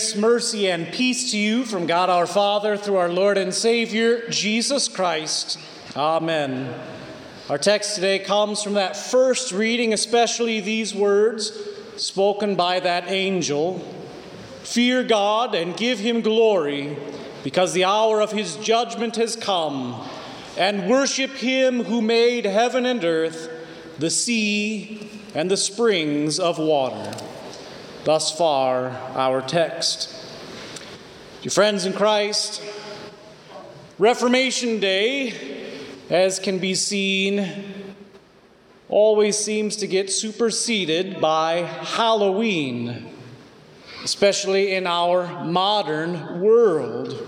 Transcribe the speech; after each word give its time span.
Grace, 0.00 0.16
mercy, 0.16 0.70
and 0.70 0.90
peace 0.90 1.30
to 1.32 1.36
you 1.36 1.62
from 1.66 1.86
God 1.86 2.08
our 2.08 2.26
Father 2.26 2.78
through 2.78 2.96
our 2.96 3.10
Lord 3.10 3.36
and 3.36 3.52
Savior, 3.52 4.26
Jesus 4.30 4.88
Christ. 4.88 5.58
Amen. 5.94 6.74
Our 7.50 7.58
text 7.58 7.96
today 7.96 8.18
comes 8.18 8.62
from 8.62 8.72
that 8.74 8.96
first 8.96 9.52
reading, 9.52 9.92
especially 9.92 10.60
these 10.60 10.94
words 10.94 11.52
spoken 11.98 12.54
by 12.54 12.80
that 12.80 13.08
angel 13.08 13.80
Fear 14.62 15.04
God 15.04 15.54
and 15.54 15.76
give 15.76 15.98
him 15.98 16.22
glory, 16.22 16.96
because 17.44 17.74
the 17.74 17.84
hour 17.84 18.22
of 18.22 18.32
his 18.32 18.56
judgment 18.56 19.16
has 19.16 19.36
come, 19.36 20.02
and 20.56 20.88
worship 20.88 21.32
him 21.32 21.84
who 21.84 22.00
made 22.00 22.46
heaven 22.46 22.86
and 22.86 23.04
earth, 23.04 23.50
the 23.98 24.08
sea, 24.08 25.10
and 25.34 25.50
the 25.50 25.58
springs 25.58 26.40
of 26.40 26.58
water. 26.58 27.12
Thus 28.04 28.34
far, 28.34 28.88
our 29.14 29.42
text. 29.42 30.14
Dear 31.42 31.50
friends 31.50 31.84
in 31.84 31.92
Christ, 31.92 32.62
Reformation 33.98 34.80
Day, 34.80 35.34
as 36.08 36.38
can 36.38 36.58
be 36.58 36.74
seen, 36.74 37.46
always 38.88 39.36
seems 39.36 39.76
to 39.76 39.86
get 39.86 40.10
superseded 40.10 41.20
by 41.20 41.56
Halloween, 41.56 43.12
especially 44.02 44.72
in 44.72 44.86
our 44.86 45.44
modern 45.44 46.40
world. 46.40 47.26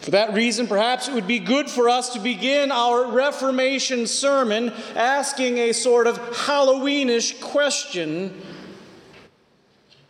For 0.00 0.10
that 0.10 0.34
reason, 0.34 0.66
perhaps 0.66 1.06
it 1.06 1.14
would 1.14 1.28
be 1.28 1.38
good 1.38 1.70
for 1.70 1.88
us 1.88 2.12
to 2.14 2.18
begin 2.18 2.72
our 2.72 3.06
Reformation 3.06 4.08
sermon 4.08 4.72
asking 4.96 5.58
a 5.58 5.72
sort 5.72 6.08
of 6.08 6.18
Halloweenish 6.18 7.40
question 7.40 8.34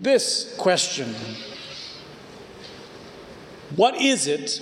this 0.00 0.54
question 0.58 1.14
What 3.76 3.96
is 4.00 4.26
it 4.26 4.60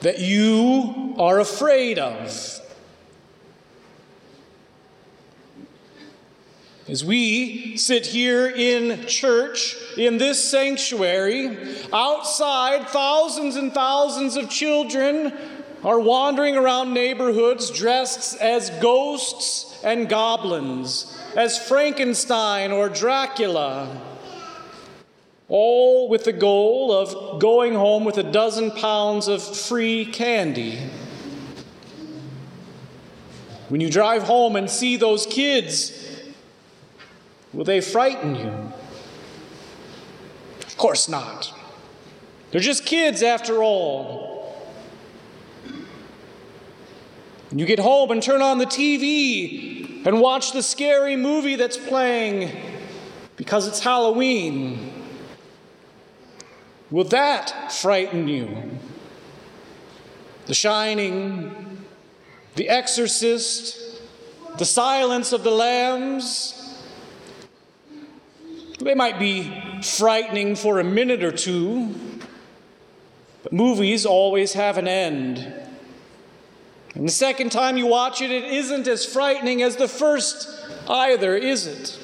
that 0.00 0.18
you 0.18 1.14
are 1.18 1.40
afraid 1.40 1.98
of? 1.98 2.62
As 6.88 7.04
we 7.04 7.76
sit 7.76 8.06
here 8.06 8.46
in 8.46 9.06
church, 9.06 9.76
in 9.96 10.18
this 10.18 10.48
sanctuary, 10.48 11.58
outside, 11.92 12.88
thousands 12.88 13.56
and 13.56 13.74
thousands 13.74 14.36
of 14.36 14.48
children 14.48 15.32
are 15.86 16.00
wandering 16.00 16.56
around 16.56 16.92
neighborhoods 16.92 17.70
dressed 17.70 18.36
as 18.40 18.70
ghosts 18.80 19.80
and 19.84 20.08
goblins 20.08 21.16
as 21.36 21.56
Frankenstein 21.68 22.72
or 22.72 22.88
Dracula, 22.88 24.02
all 25.48 26.08
with 26.08 26.24
the 26.24 26.32
goal 26.32 26.92
of 26.92 27.40
going 27.40 27.72
home 27.72 28.04
with 28.04 28.18
a 28.18 28.24
dozen 28.24 28.72
pounds 28.72 29.28
of 29.28 29.40
free 29.40 30.04
candy. 30.04 30.80
When 33.68 33.80
you 33.80 33.88
drive 33.88 34.24
home 34.24 34.56
and 34.56 34.68
see 34.68 34.96
those 34.96 35.24
kids, 35.24 35.92
will 37.52 37.64
they 37.64 37.80
frighten 37.80 38.34
you? 38.34 38.72
Of 40.66 40.76
course 40.76 41.08
not. 41.08 41.54
They're 42.50 42.60
just 42.60 42.84
kids 42.84 43.22
after 43.22 43.62
all. 43.62 44.35
And 47.50 47.60
you 47.60 47.66
get 47.66 47.78
home 47.78 48.10
and 48.10 48.22
turn 48.22 48.42
on 48.42 48.58
the 48.58 48.66
TV 48.66 50.04
and 50.04 50.20
watch 50.20 50.52
the 50.52 50.62
scary 50.62 51.16
movie 51.16 51.56
that's 51.56 51.76
playing 51.76 52.50
because 53.36 53.68
it's 53.68 53.80
Halloween. 53.80 54.92
Will 56.90 57.04
that 57.04 57.72
frighten 57.72 58.28
you? 58.28 58.78
The 60.46 60.54
Shining, 60.54 61.84
The 62.54 62.68
Exorcist, 62.68 64.00
The 64.58 64.64
Silence 64.64 65.32
of 65.32 65.42
the 65.42 65.50
Lambs. 65.50 66.52
They 68.78 68.94
might 68.94 69.18
be 69.18 69.80
frightening 69.82 70.54
for 70.54 70.78
a 70.78 70.84
minute 70.84 71.24
or 71.24 71.32
two, 71.32 71.94
but 73.42 73.52
movies 73.52 74.06
always 74.06 74.52
have 74.52 74.78
an 74.78 74.86
end. 74.86 75.65
And 76.96 77.06
the 77.06 77.12
second 77.12 77.52
time 77.52 77.76
you 77.76 77.86
watch 77.86 78.22
it, 78.22 78.30
it 78.30 78.44
isn't 78.44 78.88
as 78.88 79.04
frightening 79.04 79.62
as 79.62 79.76
the 79.76 79.86
first 79.86 80.48
either, 80.88 81.36
is 81.36 81.66
it? 81.66 81.98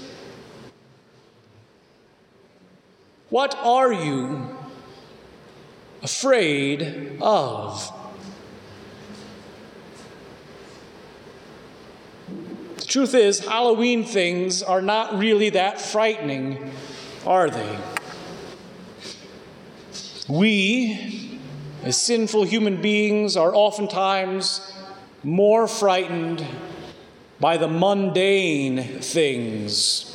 What 3.31 3.57
are 3.57 3.91
you 3.91 4.55
afraid 6.03 7.17
of? 7.23 7.91
The 12.77 12.85
truth 12.85 13.15
is, 13.15 13.39
Halloween 13.39 14.05
things 14.05 14.63
are 14.63 14.83
not 14.83 15.19
really 15.19 15.49
that 15.51 15.81
frightening, 15.81 16.71
are 17.27 17.49
they? 17.49 17.79
We, 20.29 21.41
as 21.83 21.99
sinful 21.99 22.45
human 22.45 22.83
beings, 22.83 23.39
are 23.39 23.55
oftentimes 23.55 24.69
more 25.23 25.69
frightened 25.69 26.45
by 27.41 27.57
the 27.57 27.69
mundane 27.69 29.01
things. 29.01 30.09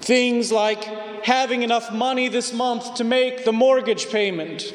Things 0.00 0.50
like 0.50 0.82
having 1.24 1.62
enough 1.62 1.92
money 1.92 2.28
this 2.28 2.52
month 2.52 2.94
to 2.94 3.04
make 3.04 3.44
the 3.44 3.52
mortgage 3.52 4.10
payment. 4.10 4.72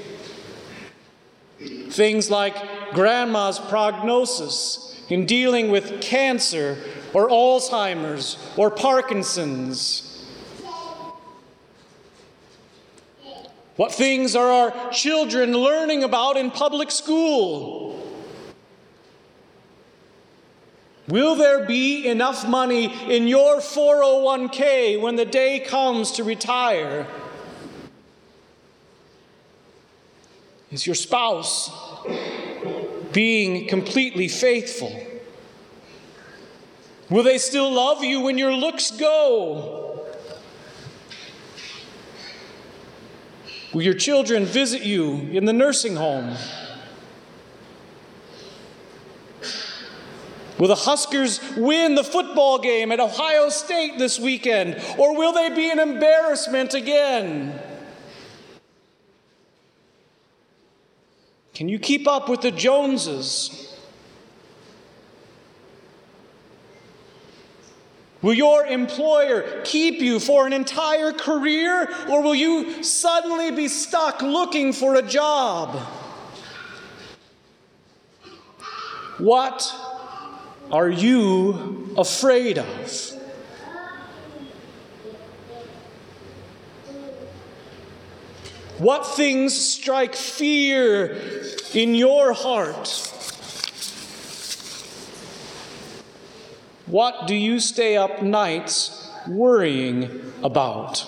Things 1.89 2.29
like 2.29 2.55
grandma's 2.93 3.59
prognosis 3.59 5.03
in 5.09 5.25
dealing 5.25 5.71
with 5.71 6.01
cancer 6.01 6.77
or 7.13 7.29
Alzheimer's 7.29 8.37
or 8.57 8.69
Parkinson's. 8.69 10.14
What 13.75 13.91
things 13.91 14.35
are 14.35 14.49
our 14.49 14.91
children 14.91 15.51
learning 15.51 16.03
about 16.03 16.37
in 16.37 16.49
public 16.49 16.91
school? 16.91 18.01
Will 21.07 21.35
there 21.35 21.65
be 21.65 22.07
enough 22.07 22.47
money 22.47 22.85
in 23.13 23.27
your 23.27 23.57
401k 23.57 24.99
when 24.99 25.17
the 25.17 25.25
day 25.25 25.59
comes 25.59 26.11
to 26.13 26.23
retire? 26.23 27.05
Is 30.71 30.87
your 30.87 30.95
spouse 30.95 31.69
being 33.11 33.67
completely 33.67 34.27
faithful? 34.27 35.05
Will 37.09 37.23
they 37.23 37.37
still 37.37 37.71
love 37.71 38.03
you 38.03 38.21
when 38.21 38.37
your 38.37 38.53
looks 38.53 38.89
go? 38.89 39.84
Will 43.75 43.81
your 43.81 43.93
children 43.93 44.45
visit 44.45 44.83
you 44.83 45.15
in 45.33 45.43
the 45.43 45.51
nursing 45.51 45.97
home? 45.97 46.37
Will 50.57 50.69
the 50.69 50.75
Huskers 50.75 51.41
win 51.57 51.95
the 51.95 52.03
football 52.05 52.57
game 52.57 52.93
at 52.93 53.01
Ohio 53.01 53.49
State 53.49 53.97
this 53.97 54.17
weekend? 54.17 54.81
Or 54.97 55.17
will 55.17 55.33
they 55.33 55.49
be 55.49 55.69
an 55.69 55.79
embarrassment 55.79 56.73
again? 56.73 57.59
Can 61.53 61.67
you 61.67 61.77
keep 61.77 62.07
up 62.07 62.29
with 62.29 62.39
the 62.39 62.51
Joneses? 62.51 63.64
Will 68.25 68.33
your 68.33 68.65
employer 68.65 69.61
keep 69.65 70.01
you 70.01 70.19
for 70.19 70.47
an 70.47 70.53
entire 70.53 71.11
career, 71.11 71.87
or 72.09 72.23
will 72.23 72.33
you 72.33 72.81
suddenly 72.81 73.51
be 73.51 73.67
stuck 73.67 74.23
looking 74.23 74.73
for 74.73 74.95
a 74.95 75.03
job? 75.03 75.75
What 79.19 79.71
are 80.71 80.89
you 80.89 81.93
afraid 81.95 82.57
of? 82.57 83.11
What 88.79 89.05
things 89.05 89.55
strike 89.55 90.15
fear 90.15 91.21
in 91.75 91.93
your 91.93 92.33
heart? 92.33 93.14
What 96.95 97.27
do 97.27 97.35
you 97.35 97.59
stay 97.59 97.97
up 97.97 98.21
nights 98.21 99.11
worrying 99.27 100.31
about? 100.41 101.05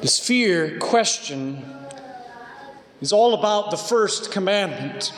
This 0.00 0.18
fear 0.18 0.78
question 0.78 1.62
is 3.02 3.12
all 3.12 3.34
about 3.34 3.72
the 3.72 3.76
first 3.76 4.32
commandment. 4.32 5.12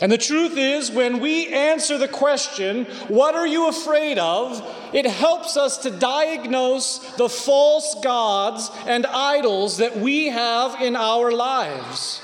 And 0.00 0.12
the 0.12 0.16
truth 0.16 0.56
is, 0.56 0.88
when 0.88 1.18
we 1.18 1.48
answer 1.48 1.98
the 1.98 2.06
question, 2.06 2.84
What 3.08 3.34
are 3.34 3.48
you 3.48 3.68
afraid 3.68 4.20
of? 4.20 4.62
it 4.94 5.06
helps 5.06 5.56
us 5.56 5.78
to 5.78 5.90
diagnose 5.90 6.98
the 7.16 7.28
false 7.28 7.96
gods 8.00 8.70
and 8.86 9.06
idols 9.06 9.78
that 9.78 9.96
we 9.96 10.26
have 10.26 10.80
in 10.80 10.94
our 10.94 11.32
lives. 11.32 12.22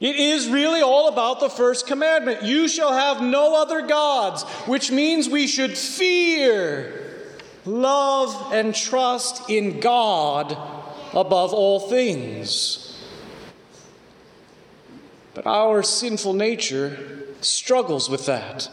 It 0.00 0.16
is 0.16 0.48
really 0.48 0.82
all 0.82 1.08
about 1.08 1.40
the 1.40 1.48
first 1.48 1.86
commandment 1.86 2.42
you 2.42 2.68
shall 2.68 2.92
have 2.92 3.22
no 3.22 3.60
other 3.60 3.86
gods, 3.86 4.42
which 4.66 4.90
means 4.90 5.28
we 5.28 5.46
should 5.46 5.78
fear, 5.78 7.28
love, 7.64 8.52
and 8.52 8.74
trust 8.74 9.48
in 9.48 9.78
God 9.80 10.52
above 11.12 11.52
all 11.54 11.78
things. 11.78 13.02
But 15.34 15.46
our 15.46 15.82
sinful 15.82 16.34
nature 16.34 17.26
struggles 17.40 18.10
with 18.10 18.26
that. 18.26 18.68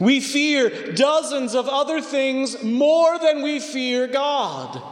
We 0.00 0.20
fear 0.20 0.92
dozens 0.92 1.54
of 1.54 1.68
other 1.68 2.00
things 2.00 2.62
more 2.62 3.18
than 3.18 3.42
we 3.42 3.60
fear 3.60 4.06
God. 4.06 4.82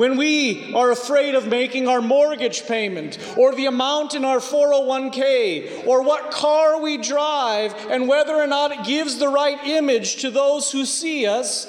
When 0.00 0.16
we 0.16 0.72
are 0.72 0.90
afraid 0.90 1.34
of 1.34 1.46
making 1.46 1.86
our 1.86 2.00
mortgage 2.00 2.66
payment, 2.66 3.18
or 3.36 3.54
the 3.54 3.66
amount 3.66 4.14
in 4.14 4.24
our 4.24 4.38
401k, 4.38 5.86
or 5.86 6.00
what 6.02 6.30
car 6.30 6.80
we 6.80 6.96
drive, 6.96 7.74
and 7.90 8.08
whether 8.08 8.34
or 8.34 8.46
not 8.46 8.72
it 8.72 8.84
gives 8.86 9.18
the 9.18 9.28
right 9.28 9.62
image 9.62 10.22
to 10.22 10.30
those 10.30 10.72
who 10.72 10.86
see 10.86 11.26
us, 11.26 11.66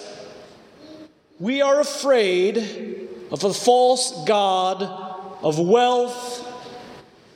we 1.41 1.61
are 1.61 1.81
afraid 1.81 3.09
of 3.31 3.43
a 3.43 3.53
false 3.53 4.23
God 4.23 4.81
of 5.43 5.59
wealth 5.59 6.47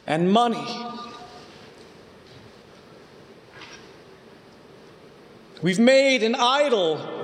and 0.07 0.31
money. 0.31 0.65
We've 5.61 5.77
made 5.77 6.23
an 6.23 6.35
idol 6.35 7.14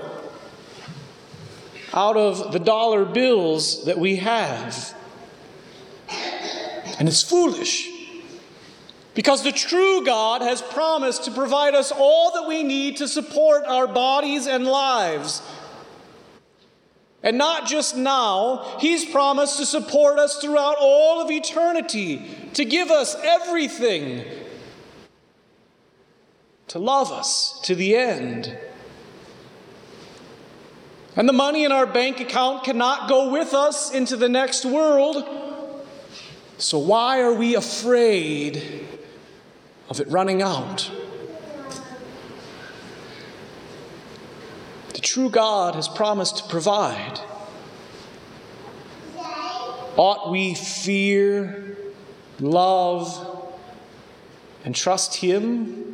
out 1.94 2.18
of 2.18 2.52
the 2.52 2.60
dollar 2.60 3.06
bills 3.06 3.86
that 3.86 3.98
we 3.98 4.18
have. 4.18 4.96
And 7.00 7.08
it's 7.08 7.24
foolish. 7.24 7.90
Because 9.14 9.44
the 9.44 9.52
true 9.52 10.06
God 10.06 10.42
has 10.42 10.62
promised 10.62 11.26
to 11.26 11.32
provide 11.32 11.76
us 11.76 11.92
all 11.92 12.34
that 12.34 12.48
we 12.48 12.64
need 12.64 12.98
to 12.98 13.08
support 13.08 13.66
our 13.66 13.88
bodies 13.88 14.48
and 14.48 14.66
lives. 14.66 15.42
And 17.24 17.38
not 17.38 17.68
just 17.68 17.96
now, 17.96 18.78
He's 18.80 19.06
promised 19.06 19.58
to 19.58 19.66
support 19.66 20.18
us 20.18 20.38
throughout 20.38 20.78
all 20.80 21.22
of 21.22 21.30
eternity, 21.30 22.26
to 22.54 22.66
give 22.66 22.90
us 22.90 23.16
everything, 23.22 24.26
to 26.70 26.80
love 26.80 27.12
us 27.12 27.60
to 27.64 27.76
the 27.76 27.96
end. 27.96 28.58
And 31.16 31.28
the 31.28 31.34
money 31.34 31.66
in 31.66 31.72
our 31.72 31.86
bank 31.86 32.22
account 32.22 32.64
cannot 32.64 33.10
go 33.10 33.32
with 33.32 33.54
us 33.54 33.94
into 33.94 34.16
the 34.16 34.30
next 34.30 34.64
world. 34.64 35.28
So, 36.58 36.78
why 36.78 37.22
are 37.22 37.34
we 37.34 37.56
afraid 37.56 38.88
of 39.90 40.00
it 40.00 40.08
running 40.08 40.42
out? 40.42 40.90
The 44.94 45.02
true 45.02 45.30
God 45.30 45.76
has 45.76 45.88
promised 45.88 46.38
to 46.38 46.44
provide. 46.46 47.20
Ought 49.98 50.32
we 50.32 50.54
fear, 50.54 51.76
love, 52.40 53.52
and 54.64 54.74
trust 54.74 55.16
Him? 55.16 55.91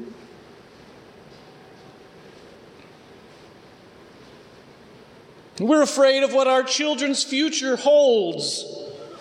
We're 5.59 5.81
afraid 5.81 6.23
of 6.23 6.33
what 6.33 6.47
our 6.47 6.63
children's 6.63 7.23
future 7.23 7.75
holds. 7.75 8.65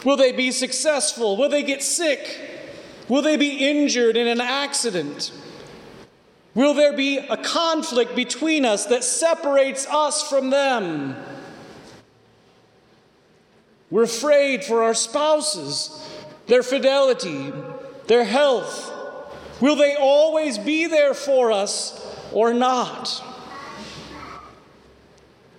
Will 0.04 0.16
they 0.16 0.32
be 0.32 0.50
successful? 0.50 1.36
Will 1.36 1.48
they 1.48 1.62
get 1.62 1.82
sick? 1.82 2.40
Will 3.08 3.22
they 3.22 3.36
be 3.36 3.68
injured 3.68 4.16
in 4.16 4.26
an 4.26 4.40
accident? 4.40 5.32
Will 6.54 6.74
there 6.74 6.96
be 6.96 7.18
a 7.18 7.36
conflict 7.36 8.14
between 8.14 8.64
us 8.64 8.86
that 8.86 9.04
separates 9.04 9.86
us 9.86 10.28
from 10.28 10.50
them? 10.50 11.16
We're 13.90 14.04
afraid 14.04 14.64
for 14.64 14.82
our 14.82 14.94
spouses, 14.94 16.06
their 16.48 16.62
fidelity, 16.62 17.52
their 18.08 18.24
health. 18.24 18.92
Will 19.60 19.76
they 19.76 19.96
always 19.96 20.58
be 20.58 20.86
there 20.86 21.14
for 21.14 21.52
us 21.52 22.02
or 22.32 22.52
not? 22.52 23.22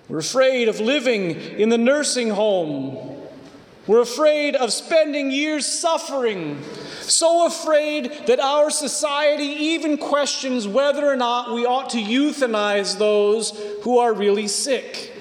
We're 0.09 0.19
afraid 0.19 0.69
of 0.69 0.79
living 0.79 1.31
in 1.31 1.69
the 1.69 1.77
nursing 1.77 2.29
home. 2.29 3.17
We're 3.87 4.01
afraid 4.01 4.55
of 4.55 4.71
spending 4.73 5.31
years 5.31 5.65
suffering, 5.65 6.61
so 7.01 7.45
afraid 7.45 8.11
that 8.27 8.39
our 8.39 8.69
society 8.69 9.45
even 9.45 9.97
questions 9.97 10.67
whether 10.67 11.05
or 11.05 11.15
not 11.15 11.53
we 11.53 11.65
ought 11.65 11.89
to 11.91 11.97
euthanize 11.97 12.97
those 12.97 13.57
who 13.83 13.97
are 13.97 14.13
really 14.13 14.47
sick. 14.47 15.13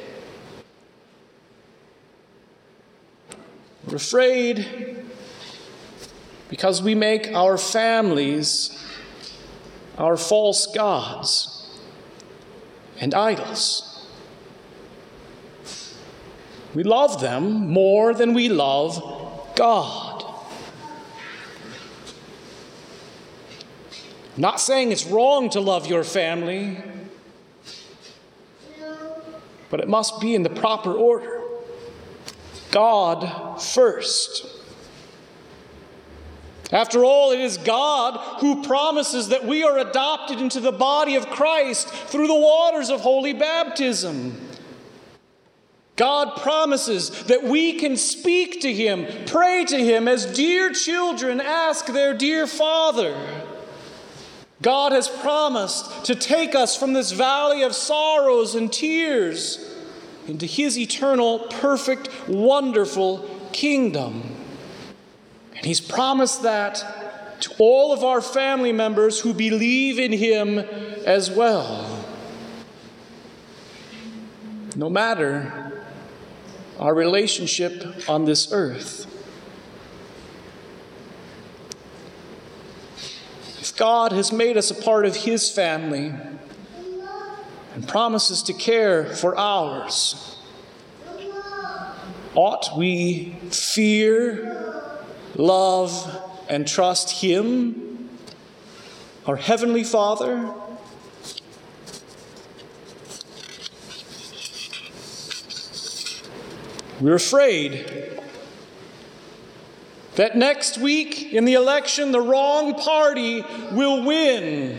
We're 3.86 3.96
afraid 3.96 5.04
because 6.48 6.82
we 6.82 6.96
make 6.96 7.28
our 7.32 7.56
families 7.56 8.84
our 9.98 10.16
false 10.16 10.66
gods 10.66 11.70
and 13.00 13.14
idols. 13.14 13.95
We 16.76 16.82
love 16.82 17.23
them 17.23 17.69
more 17.70 18.12
than 18.12 18.34
we 18.34 18.50
love 18.50 19.02
God. 19.56 20.23
I'm 24.34 24.43
not 24.43 24.60
saying 24.60 24.93
it's 24.93 25.06
wrong 25.06 25.48
to 25.50 25.60
love 25.60 25.86
your 25.86 26.05
family, 26.05 26.77
but 29.70 29.81
it 29.81 29.89
must 29.89 30.20
be 30.20 30.34
in 30.34 30.43
the 30.43 30.50
proper 30.50 30.93
order. 30.93 31.41
God 32.70 33.62
first. 33.62 34.46
After 36.70 37.06
all, 37.06 37.31
it 37.31 37.41
is 37.41 37.56
God 37.56 38.41
who 38.41 38.62
promises 38.62 39.29
that 39.29 39.46
we 39.46 39.62
are 39.62 39.79
adopted 39.79 40.43
into 40.43 40.60
the 40.60 40.72
body 40.72 41.17
of 41.17 41.31
Christ 41.31 41.89
through 41.89 42.27
the 42.27 42.34
waters 42.34 42.91
of 42.91 43.00
holy 43.00 43.32
baptism. 43.32 44.45
God 45.96 46.36
promises 46.36 47.24
that 47.24 47.43
we 47.43 47.74
can 47.74 47.96
speak 47.96 48.60
to 48.60 48.72
Him, 48.72 49.06
pray 49.26 49.65
to 49.65 49.79
Him 49.79 50.06
as 50.06 50.26
dear 50.26 50.70
children 50.70 51.41
ask 51.41 51.86
their 51.86 52.12
dear 52.12 52.46
Father. 52.46 53.17
God 54.60 54.93
has 54.93 55.08
promised 55.08 56.05
to 56.06 56.15
take 56.15 56.55
us 56.55 56.76
from 56.76 56.93
this 56.93 57.12
valley 57.12 57.62
of 57.62 57.74
sorrows 57.74 58.55
and 58.55 58.70
tears 58.70 59.74
into 60.26 60.44
His 60.44 60.79
eternal, 60.79 61.38
perfect, 61.38 62.10
wonderful 62.29 63.29
kingdom. 63.53 64.22
And 65.55 65.65
He's 65.65 65.81
promised 65.81 66.43
that 66.43 67.41
to 67.41 67.55
all 67.58 67.93
of 67.93 68.05
our 68.05 68.20
family 68.20 68.72
members 68.72 69.20
who 69.20 69.32
believe 69.32 69.98
in 69.98 70.12
Him 70.12 70.58
as 70.58 71.31
well. 71.31 72.05
No 74.74 74.91
matter 74.91 75.66
our 76.78 76.94
relationship 76.94 78.08
on 78.08 78.24
this 78.24 78.52
earth. 78.52 79.06
If 83.60 83.76
God 83.76 84.12
has 84.12 84.32
made 84.32 84.56
us 84.56 84.70
a 84.70 84.74
part 84.74 85.06
of 85.06 85.16
His 85.16 85.50
family 85.50 86.14
and 87.74 87.88
promises 87.88 88.42
to 88.44 88.52
care 88.52 89.06
for 89.06 89.36
ours, 89.36 90.38
ought 92.34 92.76
we 92.76 93.38
fear, 93.50 95.00
love, 95.34 96.22
and 96.48 96.68
trust 96.68 97.10
Him, 97.22 98.10
our 99.26 99.36
Heavenly 99.36 99.82
Father? 99.82 100.52
We're 107.00 107.17
afraid 107.17 108.20
that 110.15 110.34
next 110.34 110.79
week 110.79 111.34
in 111.34 111.44
the 111.44 111.53
election, 111.53 112.10
the 112.10 112.22
wrong 112.22 112.74
party 112.74 113.44
will 113.72 114.03
win. 114.05 114.79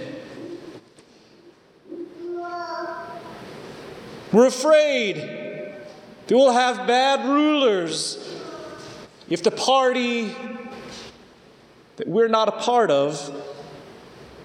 We're 4.33 4.47
afraid 4.47 5.17
that 5.17 6.35
we'll 6.35 6.51
have 6.51 6.87
bad 6.87 7.29
rulers 7.29 8.17
if 9.29 9.43
the 9.43 9.51
party 9.51 10.35
that 11.97 12.07
we're 12.07 12.27
not 12.27 12.47
a 12.47 12.53
part 12.53 12.89
of 12.89 13.31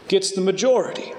gets 0.09 0.33
the 0.33 0.41
majority. 0.43 1.13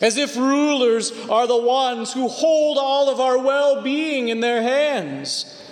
As 0.00 0.16
if 0.16 0.36
rulers 0.36 1.12
are 1.28 1.46
the 1.46 1.56
ones 1.56 2.12
who 2.12 2.28
hold 2.28 2.78
all 2.78 3.10
of 3.10 3.20
our 3.20 3.38
well 3.38 3.82
being 3.82 4.28
in 4.28 4.40
their 4.40 4.62
hands. 4.62 5.62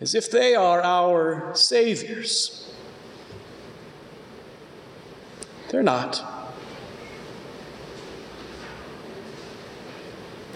As 0.00 0.16
if 0.16 0.30
they 0.30 0.56
are 0.56 0.82
our 0.82 1.54
saviors. 1.54 2.74
They're 5.68 5.82
not. 5.82 6.22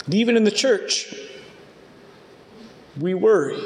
And 0.05 0.15
even 0.15 0.37
in 0.37 0.45
the 0.45 0.51
church, 0.51 1.15
we 3.01 3.15
worry. 3.15 3.61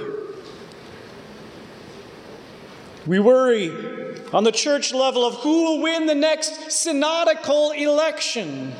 We 3.07 3.21
worry 3.21 4.00
on 4.33 4.45
the 4.45 4.53
church 4.53 4.93
level 4.93 5.25
of 5.25 5.35
who 5.37 5.65
will 5.65 5.83
win 5.83 6.07
the 6.07 6.15
next 6.15 6.71
synodical 6.71 7.73
election. 7.73 8.73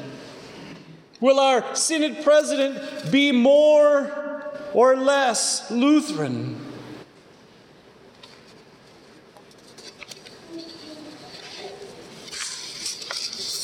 Will 1.21 1.39
our 1.39 1.75
synod 1.75 2.23
president 2.23 3.11
be 3.11 3.33
more 3.33 4.43
or 4.73 4.97
less 4.97 5.71
Lutheran? 5.71 6.67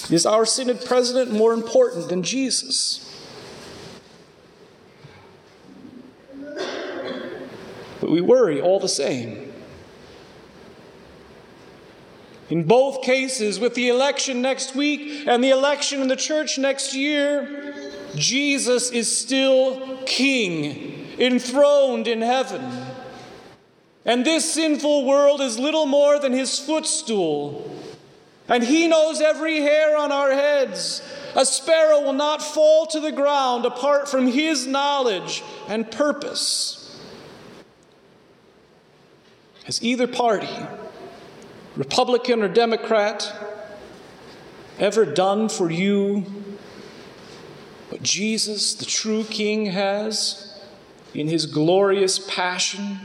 Is 0.09 0.25
our 0.25 0.45
synod 0.47 0.85
president 0.85 1.33
more 1.33 1.53
important 1.53 2.09
than 2.09 2.23
Jesus? 2.23 3.03
But 8.01 8.11
we 8.11 8.21
worry 8.21 8.61
all 8.61 8.79
the 8.79 8.89
same. 8.89 9.46
In 12.49 12.65
both 12.65 13.03
cases, 13.03 13.59
with 13.59 13.75
the 13.75 13.89
election 13.89 14.41
next 14.41 14.77
week 14.77 15.27
and 15.27 15.43
the 15.43 15.51
election 15.51 16.01
in 16.01 16.09
the 16.09 16.17
church 16.17 16.59
next 16.59 16.95
year, 16.95 17.93
Jesus 18.15 18.91
is 18.91 19.15
still 19.15 19.99
King, 20.07 21.09
enthroned 21.19 22.07
in 22.07 22.23
heaven. 22.23 22.63
And 24.05 24.25
this 24.25 24.55
sinful 24.55 25.05
world 25.05 25.41
is 25.41 25.59
little 25.59 25.87
more 25.87 26.21
than 26.21 26.33
his 26.33 26.59
footstool. 26.59 27.69
And 28.49 28.63
he 28.63 28.87
knows 28.87 29.21
every 29.21 29.61
hair 29.61 29.97
on 29.97 30.13
our 30.13 30.31
heads. 30.31 31.03
A 31.35 31.45
sparrow 31.45 32.01
will 32.01 32.13
not 32.13 32.41
fall 32.41 32.87
to 32.87 33.01
the 33.01 33.11
ground 33.11 33.67
apart 33.67 34.09
from 34.09 34.29
his 34.29 34.69
knowledge 34.69 35.43
and 35.67 35.91
purpose. 35.91 37.01
Has 39.65 39.83
either 39.83 40.07
party, 40.07 40.49
Republican 41.77 42.43
or 42.43 42.49
Democrat, 42.49 43.33
ever 44.79 45.05
done 45.05 45.49
for 45.49 45.71
you 45.71 46.25
what 47.91 48.03
Jesus, 48.03 48.75
the 48.75 48.85
true 48.85 49.25
King, 49.25 49.67
has 49.67 50.61
in 51.15 51.29
his 51.29 51.47
glorious 51.47 52.19
passion 52.19 52.99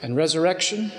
and 0.00 0.16
resurrection? 0.16 0.90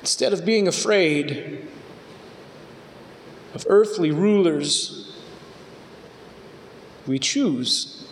Instead 0.00 0.32
of 0.32 0.44
being 0.44 0.68
afraid 0.68 1.66
of 3.54 3.64
earthly 3.68 4.10
rulers 4.10 5.04
we 7.06 7.18
choose. 7.18 8.03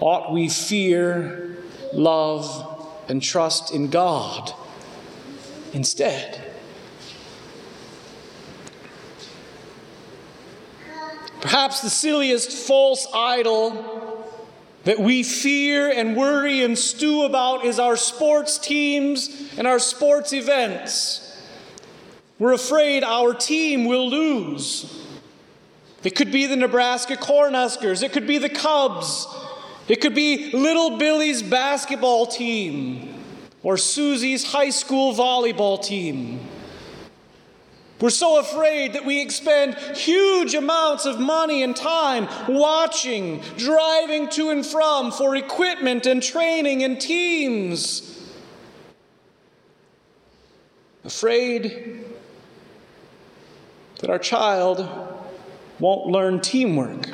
Ought 0.00 0.32
we 0.32 0.48
fear, 0.48 1.58
love, 1.92 2.88
and 3.08 3.22
trust 3.22 3.74
in 3.74 3.90
God 3.90 4.52
instead? 5.72 6.40
Perhaps 11.40 11.80
the 11.80 11.90
silliest 11.90 12.52
false 12.52 13.06
idol 13.14 14.24
that 14.84 14.98
we 14.98 15.22
fear 15.22 15.90
and 15.90 16.16
worry 16.16 16.62
and 16.62 16.78
stew 16.78 17.24
about 17.24 17.64
is 17.64 17.78
our 17.78 17.96
sports 17.96 18.58
teams 18.58 19.52
and 19.56 19.66
our 19.66 19.78
sports 19.78 20.32
events. 20.32 21.24
We're 22.38 22.52
afraid 22.52 23.04
our 23.04 23.34
team 23.34 23.84
will 23.84 24.08
lose. 24.08 24.94
It 26.04 26.14
could 26.14 26.30
be 26.30 26.46
the 26.46 26.56
Nebraska 26.56 27.16
Cornhuskers. 27.16 28.02
It 28.02 28.12
could 28.12 28.26
be 28.26 28.38
the 28.38 28.48
Cubs. 28.48 29.26
It 29.88 30.02
could 30.02 30.14
be 30.14 30.50
little 30.52 30.98
Billy's 30.98 31.42
basketball 31.42 32.26
team 32.26 33.14
or 33.62 33.76
Susie's 33.76 34.44
high 34.44 34.70
school 34.70 35.14
volleyball 35.14 35.82
team. 35.82 36.40
We're 38.00 38.10
so 38.10 38.38
afraid 38.38 38.92
that 38.92 39.04
we 39.04 39.20
expend 39.20 39.74
huge 39.96 40.54
amounts 40.54 41.04
of 41.04 41.18
money 41.18 41.64
and 41.64 41.74
time 41.74 42.28
watching, 42.48 43.40
driving 43.56 44.28
to 44.30 44.50
and 44.50 44.64
from 44.64 45.10
for 45.10 45.34
equipment 45.34 46.06
and 46.06 46.22
training 46.22 46.84
and 46.84 47.00
teams. 47.00 48.14
Afraid 51.04 52.04
that 54.00 54.10
our 54.10 54.18
child 54.18 54.88
won't 55.80 56.06
learn 56.06 56.40
teamwork. 56.40 57.08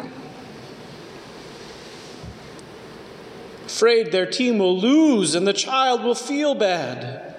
Afraid 3.75 4.13
their 4.13 4.25
team 4.25 4.59
will 4.59 4.79
lose 4.79 5.35
and 5.35 5.49
the 5.49 5.53
child 5.53 6.05
will 6.05 6.15
feel 6.15 6.55
bad. 6.55 7.35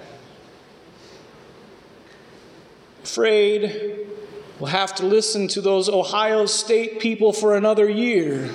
Afraid 3.02 4.06
we'll 4.60 4.68
have 4.68 4.94
to 4.96 5.06
listen 5.06 5.48
to 5.48 5.62
those 5.62 5.88
Ohio 5.88 6.44
State 6.44 7.00
people 7.00 7.32
for 7.32 7.56
another 7.56 7.88
year. 7.88 8.50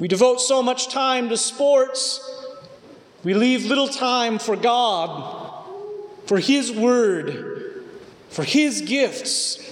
We 0.00 0.08
devote 0.08 0.40
so 0.40 0.62
much 0.62 0.88
time 0.88 1.28
to 1.28 1.36
sports, 1.36 2.18
we 3.24 3.34
leave 3.34 3.66
little 3.66 3.88
time 3.88 4.38
for 4.38 4.56
God, 4.56 5.66
for 6.24 6.38
His 6.38 6.72
Word, 6.72 7.84
for 8.30 8.42
His 8.42 8.80
gifts. 8.80 9.67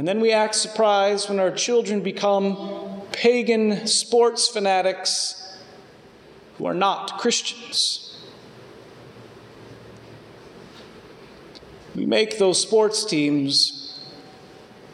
And 0.00 0.08
then 0.08 0.18
we 0.22 0.32
act 0.32 0.54
surprised 0.54 1.28
when 1.28 1.38
our 1.38 1.50
children 1.50 2.00
become 2.00 3.02
pagan 3.12 3.86
sports 3.86 4.48
fanatics 4.48 5.58
who 6.56 6.64
are 6.64 6.72
not 6.72 7.18
Christians. 7.18 8.18
We 11.94 12.06
make 12.06 12.38
those 12.38 12.58
sports 12.58 13.04
teams 13.04 14.00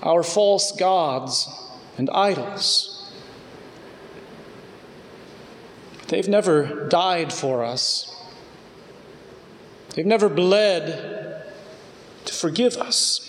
our 0.02 0.24
false 0.24 0.72
gods 0.72 1.48
and 1.96 2.10
idols. 2.10 3.08
They've 6.08 6.26
never 6.26 6.88
died 6.88 7.32
for 7.32 7.64
us. 7.64 8.12
They've 9.94 10.04
never 10.04 10.28
bled 10.28 11.44
to 12.24 12.34
forgive 12.34 12.76
us. 12.76 13.25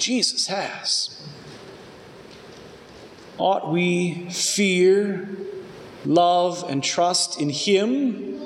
Jesus 0.00 0.46
has. 0.48 1.22
Ought 3.38 3.70
we 3.70 4.28
fear, 4.30 5.28
love, 6.04 6.64
and 6.68 6.82
trust 6.82 7.40
in 7.40 7.50
Him 7.50 8.40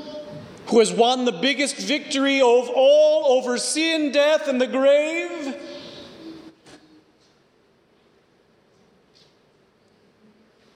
who 0.67 0.79
has 0.81 0.93
won 0.93 1.25
the 1.25 1.33
biggest 1.33 1.77
victory 1.77 2.41
of 2.41 2.71
all 2.75 3.39
over 3.39 3.57
sin, 3.59 4.13
death, 4.13 4.49
and 4.49 4.61
the 4.61 4.67
grave? 4.67 5.57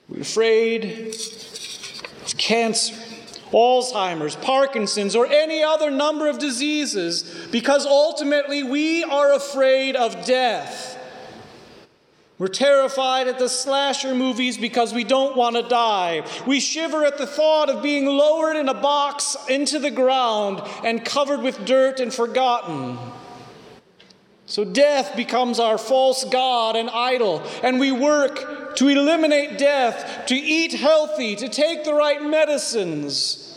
We're 0.09 0.23
afraid 0.23 1.15
of 2.25 2.37
cancer 2.37 2.95
Alzheimer's, 3.53 4.37
Parkinson's, 4.37 5.17
or 5.17 5.27
any 5.27 5.63
other 5.63 5.91
number 5.91 6.29
of 6.29 6.39
diseases 6.39 7.38
because 7.51 7.87
ultimately 7.87 8.63
we 8.63 9.05
are 9.05 9.33
afraid 9.33 9.97
of 9.97 10.25
death. 10.25 10.97
We're 12.39 12.47
terrified 12.47 13.27
at 13.27 13.41
the 13.41 13.49
slasher 13.49 14.15
movies 14.15 14.57
because 14.57 14.95
we 14.95 15.03
don't 15.03 15.37
want 15.37 15.57
to 15.57 15.63
die. 15.63 16.25
We 16.47 16.61
shiver 16.61 17.05
at 17.05 17.19
the 17.19 17.27
thought 17.27 17.69
of 17.69 17.83
being 17.83 18.07
lowered 18.07 18.57
in 18.57 18.69
a 18.69 18.75
box 18.75 19.37
into 19.49 19.81
the 19.81 19.91
ground 19.91 20.63
and 20.85 21.05
covered 21.05 21.41
with 21.41 21.65
dirt 21.65 21.99
and 21.99 22.15
forgotten. 22.15 22.97
So 24.47 24.65
death 24.65 25.17
becomes 25.17 25.59
our 25.59 25.77
false 25.79 26.25
God 26.25 26.77
and 26.77 26.89
idol, 26.89 27.43
and 27.63 27.81
we 27.81 27.93
work 27.93 28.77
to 28.77 28.89
eliminate 28.89 29.59
death, 29.59 30.27
to 30.27 30.35
eat 30.35 30.73
healthy, 30.73 31.35
to 31.37 31.49
take 31.49 31.85
the 31.85 31.93
right 31.93 32.23
medicines. 32.23 33.48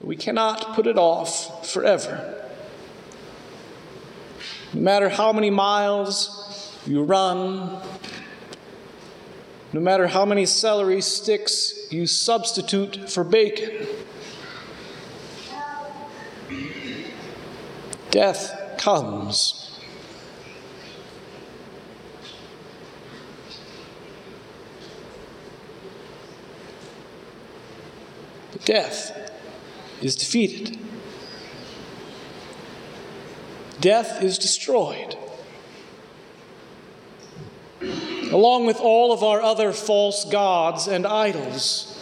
We 0.00 0.16
cannot 0.16 0.74
put 0.74 0.86
it 0.86 0.96
off 0.96 1.70
forever. 1.70 2.34
No 4.72 4.80
matter 4.80 5.08
how 5.08 5.32
many 5.32 5.50
miles 5.50 6.78
you 6.86 7.02
run, 7.02 7.80
no 9.72 9.80
matter 9.80 10.06
how 10.06 10.24
many 10.24 10.46
celery 10.46 11.00
sticks 11.00 11.88
you 11.90 12.06
substitute 12.06 13.10
for 13.10 13.24
bacon, 13.24 13.86
death 18.10 18.76
comes. 18.78 19.64
Death 28.64 29.27
is 30.02 30.16
defeated. 30.16 30.78
Death 33.80 34.22
is 34.22 34.38
destroyed. 34.38 35.16
Along 37.80 38.66
with 38.66 38.80
all 38.80 39.12
of 39.12 39.22
our 39.22 39.40
other 39.40 39.72
false 39.72 40.24
gods 40.24 40.88
and 40.88 41.06
idols. 41.06 41.94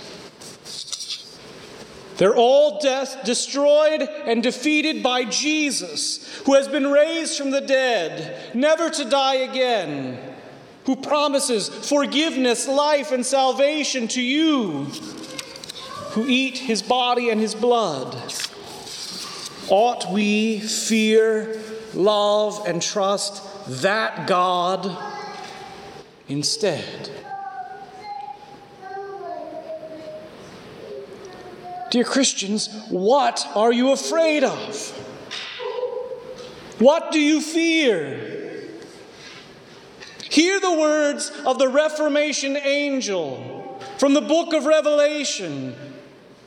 They're 2.16 2.34
all 2.34 2.80
death 2.80 3.24
destroyed 3.24 4.00
and 4.00 4.42
defeated 4.42 5.02
by 5.02 5.24
Jesus, 5.24 6.40
who 6.46 6.54
has 6.54 6.66
been 6.66 6.86
raised 6.86 7.36
from 7.36 7.50
the 7.50 7.60
dead, 7.60 8.54
never 8.54 8.88
to 8.88 9.04
die 9.04 9.34
again, 9.34 10.18
who 10.86 10.96
promises 10.96 11.68
forgiveness, 11.68 12.66
life, 12.66 13.12
and 13.12 13.24
salvation 13.24 14.08
to 14.08 14.22
you 14.22 14.86
who 16.16 16.26
eat 16.26 16.56
his 16.56 16.80
body 16.80 17.28
and 17.28 17.38
his 17.38 17.54
blood. 17.54 18.16
Ought 19.68 20.10
we 20.10 20.60
fear, 20.60 21.60
love, 21.92 22.66
and 22.66 22.80
trust 22.80 23.42
that 23.82 24.26
God 24.26 24.96
instead? 26.26 27.10
Dear 31.90 32.04
Christians, 32.04 32.70
what 32.88 33.46
are 33.54 33.72
you 33.74 33.92
afraid 33.92 34.42
of? 34.42 34.88
What 36.78 37.12
do 37.12 37.20
you 37.20 37.42
fear? 37.42 38.70
Hear 40.30 40.60
the 40.60 40.72
words 40.72 41.30
of 41.44 41.58
the 41.58 41.68
Reformation 41.68 42.56
angel 42.56 43.82
from 43.98 44.14
the 44.14 44.22
book 44.22 44.54
of 44.54 44.64
Revelation, 44.64 45.74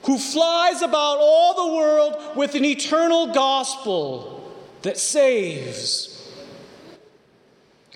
who 0.04 0.18
flies 0.18 0.82
about 0.82 1.18
all 1.20 1.68
the 1.68 1.76
world 1.76 2.38
with 2.38 2.56
an 2.56 2.66
eternal 2.66 3.34
gospel 3.34 4.54
that 4.82 4.98
saves. 4.98 6.16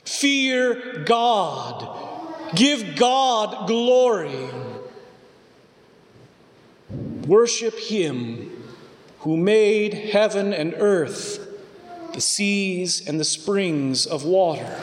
Fear 0.04 1.04
God, 1.06 2.56
give 2.56 2.96
God 2.96 3.68
glory. 3.68 4.50
Worship 7.26 7.78
Him 7.78 8.64
who 9.20 9.38
made 9.38 9.94
heaven 9.94 10.54
and 10.54 10.74
earth, 10.78 11.48
the 12.14 12.20
seas 12.20 13.08
and 13.08 13.20
the 13.20 13.24
springs 13.26 14.06
of 14.06 14.26
water. 14.26 14.80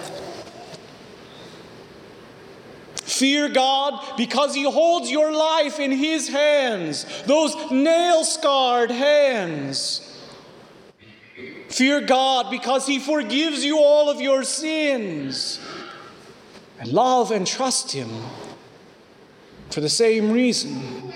Fear 3.20 3.50
God 3.50 4.16
because 4.16 4.54
He 4.54 4.62
holds 4.62 5.10
your 5.10 5.30
life 5.30 5.78
in 5.78 5.90
His 5.90 6.26
hands, 6.26 7.04
those 7.26 7.54
nail 7.70 8.24
scarred 8.24 8.90
hands. 8.90 10.18
Fear 11.68 12.06
God 12.06 12.50
because 12.50 12.86
He 12.86 12.98
forgives 12.98 13.62
you 13.62 13.78
all 13.78 14.08
of 14.08 14.22
your 14.22 14.42
sins. 14.42 15.60
And 16.78 16.90
love 16.90 17.30
and 17.30 17.46
trust 17.46 17.92
Him 17.92 18.08
for 19.68 19.82
the 19.82 19.90
same 19.90 20.32
reason. 20.32 21.12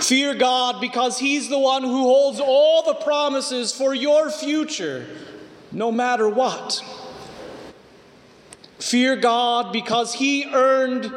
Fear 0.00 0.34
God 0.34 0.80
because 0.80 1.16
He's 1.20 1.48
the 1.48 1.60
one 1.60 1.84
who 1.84 2.02
holds 2.02 2.40
all 2.40 2.82
the 2.82 2.94
promises 2.94 3.70
for 3.70 3.94
your 3.94 4.32
future, 4.32 5.06
no 5.70 5.92
matter 5.92 6.28
what. 6.28 6.82
Fear 8.80 9.16
God 9.16 9.72
because 9.72 10.14
He 10.14 10.46
earned 10.52 11.12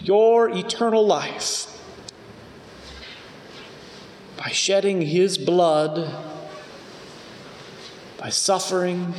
your 0.00 0.50
eternal 0.50 1.06
life 1.06 1.66
by 4.36 4.50
shedding 4.50 5.00
His 5.00 5.38
blood, 5.38 6.12
by 8.18 8.28
suffering, 8.28 9.14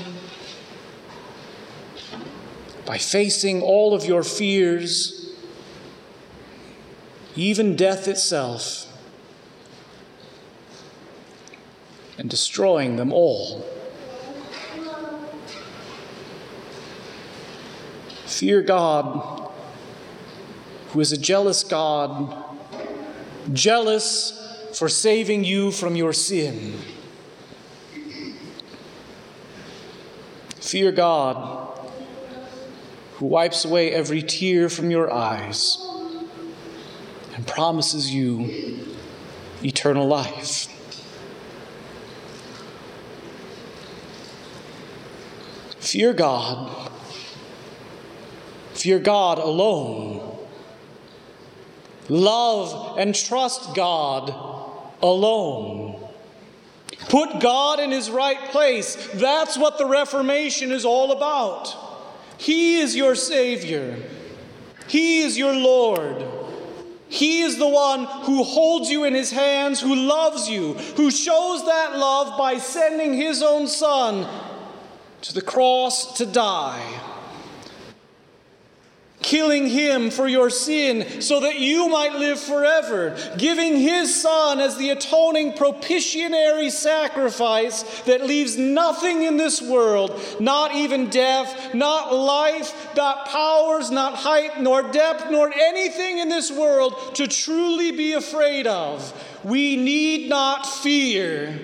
by 2.85 2.97
facing 2.97 3.61
all 3.61 3.93
of 3.93 4.05
your 4.05 4.21
fears 4.21 5.25
even 7.35 7.75
death 7.75 8.07
itself, 8.07 8.87
and 12.17 12.29
destroying 12.29 12.95
them 12.95 13.11
all. 13.11 13.65
Fear 18.35 18.63
God, 18.63 19.49
who 20.89 20.99
is 20.99 21.13
a 21.13 21.17
jealous 21.17 21.63
God, 21.63 22.35
jealous 23.53 24.33
for 24.73 24.89
saving 24.89 25.45
you 25.45 25.71
from 25.71 25.95
your 25.95 26.11
sin. 26.11 26.77
Fear 30.59 30.91
God, 30.91 31.79
who 33.13 33.27
wipes 33.27 33.63
away 33.63 33.93
every 33.93 34.21
tear 34.21 34.67
from 34.67 34.91
your 34.91 35.09
eyes 35.09 35.77
and 37.35 37.47
promises 37.47 38.13
you 38.13 38.83
eternal 39.63 40.05
life. 40.05 40.67
Fear 45.79 46.11
God. 46.11 46.91
Fear 48.85 48.99
God 48.99 49.39
alone. 49.39 50.21
Love 52.07 52.99
and 52.99 53.15
trust 53.15 53.73
God 53.73 54.29
alone. 55.01 56.07
Put 57.09 57.39
God 57.39 57.79
in 57.79 57.89
his 57.89 58.11
right 58.11 58.37
place. 58.51 59.09
That's 59.15 59.57
what 59.57 59.79
the 59.79 59.87
Reformation 59.87 60.71
is 60.71 60.85
all 60.85 61.13
about. 61.13 61.75
He 62.37 62.77
is 62.77 62.95
your 62.95 63.15
Savior, 63.15 63.97
He 64.87 65.23
is 65.23 65.35
your 65.35 65.55
Lord. 65.55 66.23
He 67.07 67.41
is 67.41 67.57
the 67.57 67.67
one 67.67 68.03
who 68.03 68.43
holds 68.43 68.91
you 68.91 69.03
in 69.05 69.15
his 69.15 69.31
hands, 69.31 69.81
who 69.81 69.95
loves 69.95 70.47
you, 70.47 70.73
who 70.95 71.09
shows 71.09 71.65
that 71.65 71.97
love 71.97 72.37
by 72.37 72.59
sending 72.59 73.15
his 73.15 73.41
own 73.41 73.67
Son 73.67 74.27
to 75.21 75.33
the 75.33 75.41
cross 75.41 76.17
to 76.17 76.27
die 76.27 77.14
killing 79.25 79.67
him 79.67 80.11
for 80.11 80.27
your 80.27 80.51
sin 80.51 81.19
so 81.19 81.39
that 81.39 81.59
you 81.59 81.89
might 81.89 82.13
live 82.13 82.39
forever, 82.39 83.17
giving 83.39 83.75
his 83.75 84.21
son 84.21 84.59
as 84.59 84.77
the 84.77 84.91
atoning 84.91 85.51
propitiatory 85.53 86.69
sacrifice 86.69 87.81
that 88.01 88.23
leaves 88.23 88.55
nothing 88.55 89.23
in 89.23 89.35
this 89.35 89.63
world, 89.63 90.21
not 90.39 90.75
even 90.75 91.09
death, 91.09 91.73
not 91.73 92.13
life, 92.13 92.95
not 92.95 93.27
powers, 93.27 93.89
not 93.89 94.13
height, 94.13 94.61
nor 94.61 94.83
depth, 94.91 95.31
nor 95.31 95.51
anything 95.51 96.19
in 96.19 96.29
this 96.29 96.51
world 96.51 97.15
to 97.15 97.27
truly 97.27 97.91
be 97.91 98.13
afraid 98.13 98.67
of. 98.67 99.11
We 99.43 99.75
need 99.75 100.29
not 100.29 100.67
fear 100.67 101.59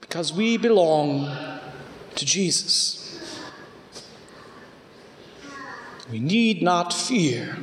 because 0.00 0.32
we 0.32 0.58
belong 0.58 1.28
to 2.14 2.24
Jesus. 2.24 2.95
We 6.10 6.20
need 6.20 6.62
not 6.62 6.92
fear 6.92 7.58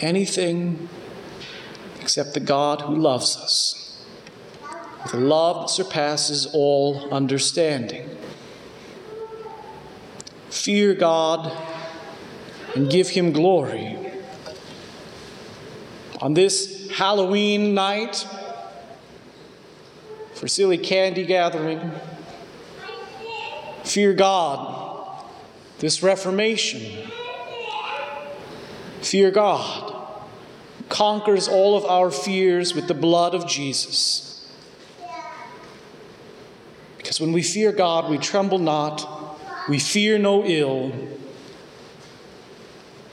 anything 0.00 0.88
except 2.00 2.32
the 2.32 2.40
God 2.40 2.80
who 2.80 2.96
loves 2.96 3.36
us 3.36 4.04
with 5.02 5.14
a 5.14 5.18
love 5.18 5.66
that 5.66 5.70
surpasses 5.70 6.46
all 6.46 7.12
understanding. 7.12 8.08
Fear 10.48 10.94
God 10.94 11.52
and 12.74 12.90
give 12.90 13.10
Him 13.10 13.32
glory. 13.32 13.96
On 16.20 16.32
this 16.34 16.90
Halloween 16.90 17.74
night, 17.74 18.26
for 20.34 20.48
silly 20.48 20.78
candy 20.78 21.26
gathering, 21.26 21.92
fear 23.84 24.14
God 24.14 24.77
this 25.78 26.02
Reformation. 26.02 27.08
Fear 29.00 29.30
God 29.30 29.94
conquers 30.88 31.48
all 31.48 31.76
of 31.76 31.84
our 31.84 32.10
fears 32.10 32.74
with 32.74 32.88
the 32.88 32.94
blood 32.94 33.34
of 33.34 33.46
Jesus. 33.46 34.50
Because 36.96 37.20
when 37.20 37.32
we 37.32 37.42
fear 37.42 37.72
God, 37.72 38.10
we 38.10 38.18
tremble 38.18 38.58
not, 38.58 39.38
we 39.68 39.78
fear 39.78 40.18
no 40.18 40.44
ill. 40.44 40.90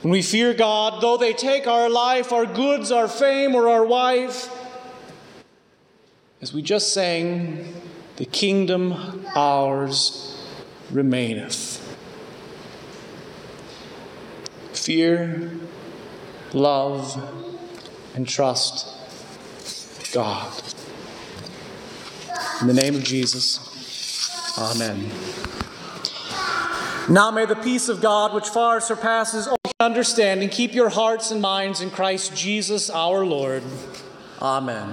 When 0.02 0.12
we 0.12 0.22
fear 0.22 0.54
God, 0.54 1.02
though 1.02 1.16
they 1.16 1.32
take 1.32 1.66
our 1.66 1.88
life, 1.88 2.32
our 2.32 2.46
goods, 2.46 2.92
our 2.92 3.08
fame, 3.08 3.54
or 3.54 3.68
our 3.68 3.84
wife, 3.84 4.50
as 6.40 6.52
we 6.52 6.62
just 6.62 6.92
sang, 6.92 7.74
the 8.16 8.24
kingdom 8.24 9.24
ours 9.34 10.46
remaineth. 10.90 11.85
Fear, 14.86 15.50
love, 16.52 17.20
and 18.14 18.28
trust 18.28 18.86
God. 20.12 20.62
In 22.60 22.68
the 22.68 22.72
name 22.72 22.94
of 22.94 23.02
Jesus, 23.02 23.58
Amen. 24.56 25.10
Now 27.12 27.32
may 27.32 27.46
the 27.46 27.56
peace 27.56 27.88
of 27.88 28.00
God, 28.00 28.32
which 28.32 28.46
far 28.46 28.80
surpasses 28.80 29.48
all 29.48 29.58
understanding, 29.80 30.50
keep 30.50 30.72
your 30.72 30.90
hearts 30.90 31.32
and 31.32 31.42
minds 31.42 31.80
in 31.80 31.90
Christ 31.90 32.36
Jesus 32.36 32.88
our 32.88 33.26
Lord. 33.26 33.64
Amen. 34.40 34.88